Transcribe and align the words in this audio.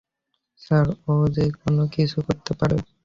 Sir, 0.61 0.85
ও 1.07 1.33
যেকোন 1.35 1.75
কিছু 1.93 2.17
করতে 2.27 2.51
পারে। 2.59 2.75